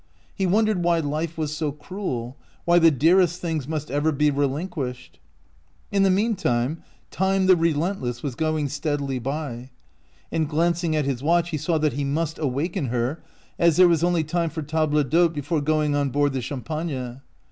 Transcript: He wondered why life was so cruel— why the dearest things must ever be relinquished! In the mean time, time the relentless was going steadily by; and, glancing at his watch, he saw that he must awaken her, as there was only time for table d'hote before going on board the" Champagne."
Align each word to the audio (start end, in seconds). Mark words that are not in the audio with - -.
He 0.33 0.47
wondered 0.47 0.81
why 0.83 0.97
life 0.97 1.37
was 1.37 1.55
so 1.55 1.71
cruel— 1.71 2.35
why 2.65 2.79
the 2.79 2.89
dearest 2.89 3.39
things 3.39 3.67
must 3.67 3.91
ever 3.91 4.11
be 4.11 4.31
relinquished! 4.31 5.19
In 5.91 6.01
the 6.01 6.09
mean 6.09 6.35
time, 6.35 6.81
time 7.11 7.45
the 7.45 7.55
relentless 7.55 8.23
was 8.23 8.33
going 8.33 8.67
steadily 8.67 9.19
by; 9.19 9.69
and, 10.31 10.49
glancing 10.49 10.95
at 10.95 11.05
his 11.05 11.21
watch, 11.21 11.51
he 11.51 11.57
saw 11.59 11.77
that 11.77 11.93
he 11.93 12.03
must 12.03 12.39
awaken 12.39 12.87
her, 12.87 13.21
as 13.59 13.77
there 13.77 13.87
was 13.87 14.03
only 14.03 14.23
time 14.23 14.49
for 14.49 14.63
table 14.63 15.03
d'hote 15.03 15.35
before 15.35 15.61
going 15.61 15.93
on 15.93 16.09
board 16.09 16.33
the" 16.33 16.41
Champagne." 16.41 17.21